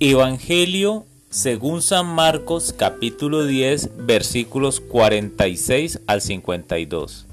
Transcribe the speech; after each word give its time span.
Evangelio 0.00 1.06
según 1.28 1.82
San 1.82 2.06
Marcos 2.06 2.72
capítulo 2.72 3.44
10 3.44 4.06
versículos 4.06 4.78
46 4.80 5.98
al 6.06 6.20
52. 6.20 7.26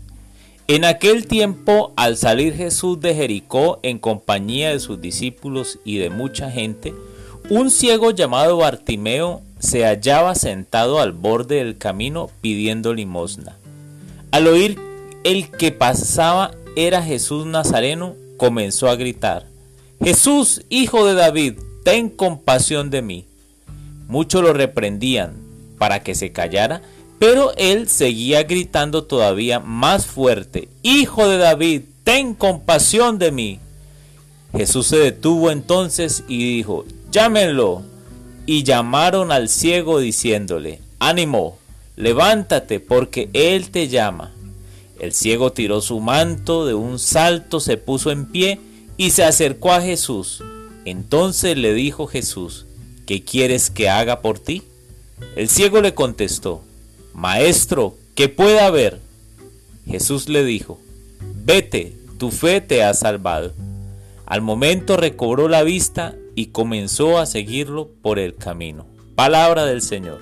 En 0.68 0.84
aquel 0.84 1.28
tiempo, 1.28 1.94
al 1.96 2.18
salir 2.18 2.56
Jesús 2.56 3.00
de 3.00 3.14
Jericó 3.14 3.80
en 3.84 4.00
compañía 4.00 4.72
de 4.72 4.80
sus 4.80 5.00
discípulos 5.00 5.78
y 5.86 6.00
de 6.00 6.10
mucha 6.10 6.50
gente, 6.50 6.96
un 7.52 7.70
ciego 7.70 8.10
llamado 8.10 8.58
Bartimeo 8.58 9.44
se 9.60 9.84
hallaba 9.84 10.34
sentado 10.34 11.00
al 11.00 11.12
borde 11.12 11.58
del 11.58 11.78
camino 11.78 12.32
pidiendo 12.42 12.96
limosna. 12.96 13.58
Al 14.32 14.48
oír 14.48 14.80
el 15.24 15.52
que 15.52 15.72
pasaba 15.72 16.50
era 16.76 17.04
Jesús 17.04 17.46
Nazareno, 17.46 18.16
comenzó 18.38 18.90
a 18.90 18.96
gritar, 18.96 19.46
Jesús, 20.04 20.64
hijo 20.70 21.06
de 21.06 21.14
David, 21.14 21.54
ten 21.86 22.10
compasión 22.10 22.90
de 22.90 23.04
mí. 23.04 23.28
Muchos 24.08 24.42
lo 24.42 24.54
reprendían 24.54 25.36
para 25.78 26.02
que 26.02 26.16
se 26.16 26.32
callara, 26.32 26.82
pero 27.20 27.54
él 27.58 27.88
seguía 27.88 28.42
gritando 28.42 29.04
todavía 29.04 29.60
más 29.60 30.08
fuerte, 30.08 30.68
Hijo 30.82 31.28
de 31.28 31.38
David, 31.38 31.84
ten 32.04 32.34
compasión 32.34 33.20
de 33.20 33.32
mí. 33.32 33.60
Jesús 34.52 34.88
se 34.88 34.98
detuvo 34.98 35.52
entonces 35.52 36.24
y 36.28 36.56
dijo, 36.56 36.86
llámenlo. 37.12 37.84
Y 38.48 38.64
llamaron 38.64 39.32
al 39.32 39.48
ciego 39.48 40.00
diciéndole, 40.00 40.80
ánimo, 40.98 41.58
levántate 41.96 42.80
porque 42.80 43.30
él 43.34 43.70
te 43.70 43.90
llama. 43.90 44.32
El 45.00 45.14
ciego 45.14 45.52
tiró 45.52 45.82
su 45.82 46.00
manto, 46.00 46.66
de 46.66 46.74
un 46.74 46.98
salto 46.98 47.60
se 47.60 47.78
puso 47.78 48.10
en 48.10 48.26
pie 48.26 48.60
y 48.98 49.12
se 49.12 49.24
acercó 49.24 49.72
a 49.72 49.82
Jesús. 49.82 50.42
Entonces 50.86 51.58
le 51.58 51.74
dijo 51.74 52.06
Jesús, 52.06 52.68
¿qué 53.08 53.24
quieres 53.24 53.72
que 53.72 53.90
haga 53.90 54.22
por 54.22 54.38
ti? 54.38 54.62
El 55.36 55.50
ciego 55.50 55.82
le 55.82 55.96
contestó, 55.96 56.62
Maestro, 57.14 57.98
¿qué 58.14 58.30
puede 58.30 58.60
haber? 58.60 59.00
Jesús 59.88 60.30
le 60.30 60.46
dijo, 60.46 60.80
Vete, 61.44 61.98
tu 62.20 62.32
fe 62.32 62.62
te 62.62 62.84
ha 62.84 62.94
salvado. 62.94 63.54
Al 64.26 64.42
momento 64.42 64.96
recobró 64.96 65.48
la 65.48 65.64
vista 65.64 66.16
y 66.36 66.48
comenzó 66.48 67.18
a 67.18 67.26
seguirlo 67.26 67.90
por 68.02 68.20
el 68.20 68.36
camino. 68.36 68.86
Palabra 69.16 69.66
del 69.66 69.82
Señor. 69.82 70.20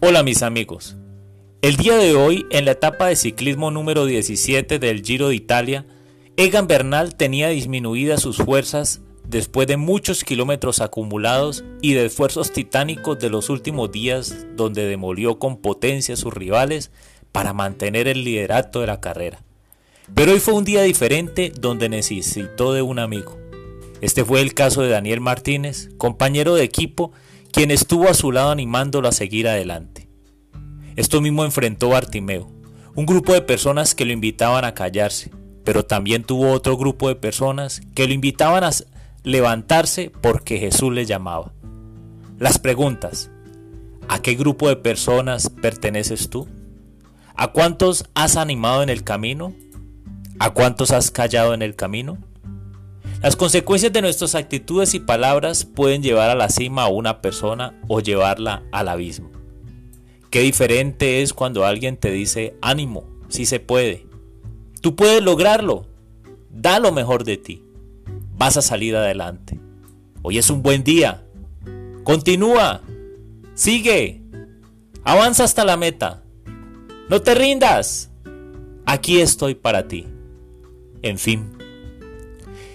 Hola 0.00 0.22
mis 0.22 0.42
amigos. 0.42 0.96
El 1.66 1.76
día 1.76 1.96
de 1.96 2.14
hoy, 2.14 2.46
en 2.50 2.64
la 2.64 2.70
etapa 2.70 3.08
de 3.08 3.16
ciclismo 3.16 3.72
número 3.72 4.06
17 4.06 4.78
del 4.78 5.02
Giro 5.02 5.30
de 5.30 5.34
Italia, 5.34 5.84
Egan 6.36 6.68
Bernal 6.68 7.16
tenía 7.16 7.48
disminuidas 7.48 8.22
sus 8.22 8.36
fuerzas 8.36 9.00
después 9.24 9.66
de 9.66 9.76
muchos 9.76 10.22
kilómetros 10.22 10.80
acumulados 10.80 11.64
y 11.82 11.94
de 11.94 12.06
esfuerzos 12.06 12.52
titánicos 12.52 13.18
de 13.18 13.30
los 13.30 13.50
últimos 13.50 13.90
días 13.90 14.46
donde 14.54 14.86
demolió 14.86 15.40
con 15.40 15.56
potencia 15.56 16.14
a 16.14 16.16
sus 16.16 16.32
rivales 16.32 16.92
para 17.32 17.52
mantener 17.52 18.06
el 18.06 18.22
liderato 18.22 18.80
de 18.80 18.86
la 18.86 19.00
carrera. 19.00 19.42
Pero 20.14 20.34
hoy 20.34 20.38
fue 20.38 20.54
un 20.54 20.64
día 20.64 20.82
diferente 20.82 21.52
donde 21.52 21.88
necesitó 21.88 22.74
de 22.74 22.82
un 22.82 23.00
amigo. 23.00 23.38
Este 24.00 24.24
fue 24.24 24.40
el 24.40 24.54
caso 24.54 24.82
de 24.82 24.90
Daniel 24.90 25.20
Martínez, 25.20 25.88
compañero 25.98 26.54
de 26.54 26.62
equipo, 26.62 27.10
quien 27.50 27.72
estuvo 27.72 28.08
a 28.08 28.14
su 28.14 28.30
lado 28.30 28.50
animándolo 28.50 29.08
a 29.08 29.12
seguir 29.12 29.48
adelante. 29.48 30.05
Esto 30.96 31.20
mismo 31.20 31.44
enfrentó 31.44 31.90
Bartimeo, 31.90 32.50
un 32.94 33.04
grupo 33.04 33.34
de 33.34 33.42
personas 33.42 33.94
que 33.94 34.06
lo 34.06 34.12
invitaban 34.12 34.64
a 34.64 34.72
callarse, 34.72 35.30
pero 35.62 35.84
también 35.84 36.24
tuvo 36.24 36.52
otro 36.52 36.78
grupo 36.78 37.08
de 37.08 37.16
personas 37.16 37.82
que 37.94 38.06
lo 38.06 38.14
invitaban 38.14 38.64
a 38.64 38.70
levantarse 39.22 40.10
porque 40.22 40.58
Jesús 40.58 40.94
le 40.94 41.04
llamaba. 41.04 41.52
Las 42.38 42.58
preguntas, 42.58 43.30
¿a 44.08 44.22
qué 44.22 44.36
grupo 44.36 44.70
de 44.70 44.76
personas 44.76 45.50
perteneces 45.50 46.30
tú? 46.30 46.48
¿A 47.34 47.48
cuántos 47.48 48.08
has 48.14 48.36
animado 48.36 48.82
en 48.82 48.88
el 48.88 49.04
camino? 49.04 49.52
¿A 50.38 50.50
cuántos 50.54 50.92
has 50.92 51.10
callado 51.10 51.52
en 51.52 51.60
el 51.60 51.76
camino? 51.76 52.16
Las 53.20 53.36
consecuencias 53.36 53.92
de 53.92 54.00
nuestras 54.00 54.34
actitudes 54.34 54.94
y 54.94 55.00
palabras 55.00 55.66
pueden 55.66 56.02
llevar 56.02 56.30
a 56.30 56.34
la 56.34 56.48
cima 56.48 56.84
a 56.84 56.88
una 56.88 57.20
persona 57.20 57.78
o 57.88 58.00
llevarla 58.00 58.62
al 58.72 58.88
abismo. 58.88 59.35
Qué 60.30 60.40
diferente 60.40 61.22
es 61.22 61.32
cuando 61.32 61.64
alguien 61.64 61.96
te 61.96 62.10
dice, 62.10 62.56
ánimo, 62.60 63.04
si 63.28 63.46
se 63.46 63.60
puede. 63.60 64.06
Tú 64.80 64.96
puedes 64.96 65.22
lograrlo. 65.22 65.86
Da 66.50 66.78
lo 66.80 66.92
mejor 66.92 67.24
de 67.24 67.36
ti. 67.36 67.62
Vas 68.36 68.56
a 68.56 68.62
salir 68.62 68.96
adelante. 68.96 69.58
Hoy 70.22 70.38
es 70.38 70.50
un 70.50 70.62
buen 70.62 70.84
día. 70.84 71.24
Continúa. 72.04 72.82
Sigue. 73.54 74.22
Avanza 75.04 75.44
hasta 75.44 75.64
la 75.64 75.76
meta. 75.76 76.22
No 77.08 77.22
te 77.22 77.34
rindas. 77.34 78.10
Aquí 78.84 79.20
estoy 79.20 79.54
para 79.54 79.88
ti. 79.88 80.06
En 81.02 81.18
fin. 81.18 81.56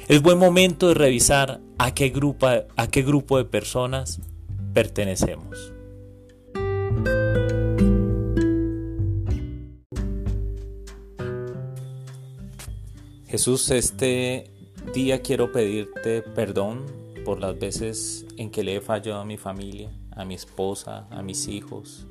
Es 0.08 0.22
buen 0.22 0.38
momento 0.38 0.90
de 0.90 0.94
revisar 0.94 1.60
a 1.78 1.94
qué 1.94 2.10
grupo, 2.10 2.48
a 2.48 2.88
qué 2.88 3.02
grupo 3.02 3.38
de 3.38 3.46
personas 3.46 4.20
pertenecemos. 4.74 5.74
Jesús, 13.32 13.72
este 13.72 14.52
día 14.94 15.22
quiero 15.22 15.54
pedirte 15.54 16.22
perdón 16.22 16.86
por 17.24 17.40
las 17.40 17.58
veces 17.58 18.26
en 18.36 18.52
que 18.52 18.62
le 18.62 18.76
he 18.76 18.82
fallado 18.82 19.22
a 19.22 19.26
mi 19.26 19.38
familia, 19.38 19.90
a 20.12 20.26
mi 20.26 20.34
esposa, 20.34 21.08
a 21.10 21.22
mis 21.22 21.48
hijos, 21.48 22.06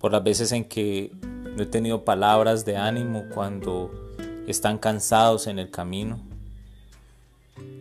por 0.00 0.12
las 0.12 0.24
veces 0.24 0.52
en 0.52 0.64
que 0.64 1.12
no 1.54 1.62
he 1.62 1.66
tenido 1.66 2.02
palabras 2.02 2.64
de 2.64 2.78
ánimo 2.78 3.26
cuando 3.34 3.90
están 4.46 4.78
cansados 4.78 5.48
en 5.48 5.58
el 5.58 5.70
camino. 5.70 6.18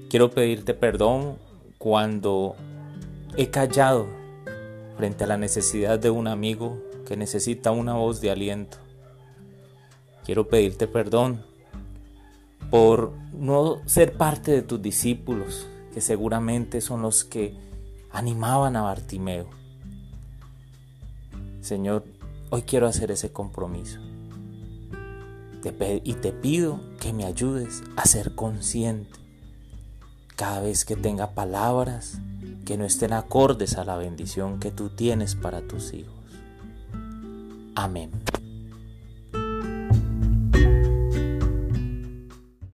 Quiero 0.10 0.30
pedirte 0.30 0.74
perdón 0.74 1.38
cuando 1.78 2.58
he 3.38 3.50
callado 3.50 4.08
frente 4.98 5.24
a 5.24 5.28
la 5.28 5.38
necesidad 5.38 6.00
de 6.00 6.10
un 6.10 6.28
amigo 6.28 6.84
que 7.08 7.16
necesita 7.16 7.72
una 7.72 7.94
voz 7.94 8.20
de 8.20 8.30
aliento. 8.32 8.78
Quiero 10.26 10.50
pedirte 10.50 10.86
perdón 10.86 11.55
por 12.76 13.14
no 13.32 13.80
ser 13.86 14.18
parte 14.18 14.52
de 14.52 14.62
tus 14.62 14.82
discípulos, 14.82 15.66
que 15.94 16.02
seguramente 16.02 16.82
son 16.82 17.02
los 17.02 17.24
que 17.24 17.58
animaban 18.12 18.76
a 18.76 18.82
Bartimeo. 18.82 19.48
Señor, 21.62 22.04
hoy 22.50 22.64
quiero 22.64 22.88
hacer 22.88 23.12
ese 23.12 23.32
compromiso. 23.32 24.02
y 26.04 26.14
te 26.16 26.34
pido 26.34 26.82
que 27.00 27.14
me 27.14 27.24
ayudes 27.24 27.82
a 27.96 28.06
ser 28.06 28.36
consciente 28.36 29.20
cada 30.36 30.60
vez 30.60 30.84
que 30.84 30.98
tenga 30.98 31.32
palabras 31.32 32.20
que 32.66 32.78
no 32.78 32.84
estén 32.84 33.14
acordes 33.14 33.78
a 33.78 33.86
la 33.86 33.96
bendición 33.96 34.60
que 34.60 34.72
tú 34.72 34.90
tienes 34.90 35.36
para 35.36 35.66
tus 35.66 35.94
hijos. 35.94 36.14
Amén. 37.74 38.12